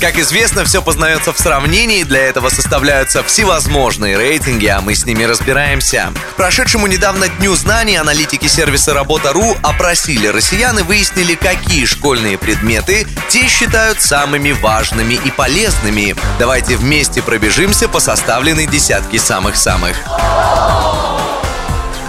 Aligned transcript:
Как 0.00 0.18
известно, 0.18 0.64
все 0.64 0.82
познается 0.82 1.32
в 1.32 1.38
сравнении, 1.38 2.02
для 2.02 2.20
этого 2.20 2.50
составляются 2.50 3.22
всевозможные 3.22 4.18
рейтинги, 4.18 4.66
а 4.66 4.82
мы 4.82 4.94
с 4.94 5.06
ними 5.06 5.24
разбираемся. 5.24 6.12
Прошедшему 6.36 6.86
недавно 6.86 7.28
Дню 7.28 7.54
знаний 7.54 7.96
аналитики 7.96 8.46
сервиса 8.46 8.92
Работа.ру 8.92 9.56
опросили 9.62 10.26
россиян 10.26 10.78
и 10.78 10.82
выяснили, 10.82 11.34
какие 11.34 11.86
школьные 11.86 12.36
предметы 12.36 13.06
те 13.28 13.48
считают 13.48 14.02
самыми 14.02 14.52
важными 14.52 15.14
и 15.14 15.30
полезными. 15.30 16.14
Давайте 16.38 16.76
вместе 16.76 17.22
пробежимся 17.22 17.88
по 17.88 17.98
составленной 17.98 18.66
десятке 18.66 19.18
самых-самых. 19.18 19.96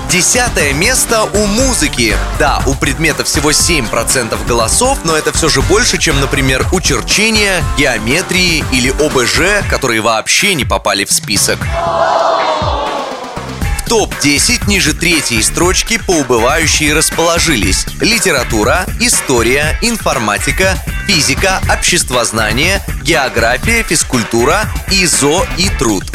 Десятое 0.09 0.71
место 0.71 1.23
у 1.23 1.45
музыки. 1.47 2.15
Да, 2.39 2.63
у 2.65 2.75
предмета 2.75 3.25
всего 3.25 3.51
7% 3.51 4.47
голосов, 4.47 4.99
но 5.03 5.17
это 5.17 5.33
все 5.33 5.49
же 5.49 5.61
больше, 5.61 5.97
чем, 5.97 6.21
например, 6.21 6.65
у 6.71 6.79
черчения, 6.79 7.61
геометрии 7.77 8.63
или 8.71 8.89
ОБЖ, 8.89 9.67
которые 9.69 9.99
вообще 9.99 10.53
не 10.53 10.63
попали 10.63 11.03
в 11.03 11.11
список. 11.11 11.59
топ-10 13.89 14.67
ниже 14.67 14.93
третьей 14.93 15.43
строчки 15.43 15.97
по 15.97 16.11
убывающей 16.11 16.93
расположились 16.93 17.85
литература, 17.99 18.85
история, 19.01 19.77
информатика, 19.81 20.77
физика, 21.07 21.61
обществознание, 21.69 22.81
география, 23.03 23.83
физкультура, 23.83 24.61
ИЗО 24.89 25.45
и 25.57 25.67
труд 25.77 26.05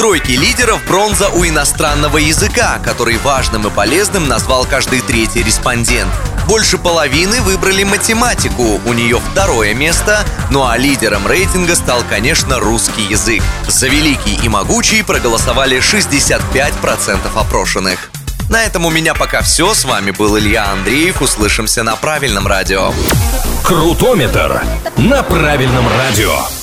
тройке 0.00 0.34
лидеров 0.34 0.82
бронза 0.86 1.28
у 1.28 1.44
иностранного 1.44 2.16
языка, 2.16 2.80
который 2.82 3.18
важным 3.18 3.66
и 3.66 3.70
полезным 3.70 4.28
назвал 4.28 4.64
каждый 4.64 5.02
третий 5.02 5.42
респондент. 5.42 6.10
Больше 6.48 6.78
половины 6.78 7.42
выбрали 7.42 7.84
математику, 7.84 8.80
у 8.86 8.92
нее 8.94 9.20
второе 9.20 9.74
место, 9.74 10.24
ну 10.50 10.66
а 10.66 10.78
лидером 10.78 11.26
рейтинга 11.26 11.74
стал, 11.74 12.02
конечно, 12.08 12.58
русский 12.60 13.02
язык. 13.02 13.42
За 13.68 13.88
великий 13.88 14.36
и 14.42 14.48
могучий 14.48 15.02
проголосовали 15.02 15.80
65% 15.80 17.18
опрошенных. 17.36 18.10
На 18.48 18.64
этом 18.64 18.86
у 18.86 18.90
меня 18.90 19.12
пока 19.12 19.42
все. 19.42 19.74
С 19.74 19.84
вами 19.84 20.12
был 20.12 20.38
Илья 20.38 20.70
Андреев. 20.70 21.20
Услышимся 21.20 21.82
на 21.82 21.94
правильном 21.96 22.46
радио. 22.46 22.94
Крутометр 23.62 24.62
на 24.96 25.22
правильном 25.22 25.86
радио. 25.98 26.59